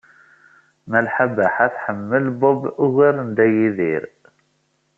Malḥa 0.89 1.25
Baḥa 1.35 1.67
tḥemmel 1.73 2.25
Bob 2.39 2.61
ugar 2.83 3.15
n 3.21 3.29
Dda 3.31 3.47
Yidir. 3.55 4.03